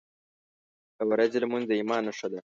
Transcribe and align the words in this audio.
•د 0.97 0.99
ورځې 1.11 1.37
لمونځ 1.43 1.65
د 1.67 1.71
ایمان 1.79 2.01
نښه 2.07 2.27
ده. 2.31 2.39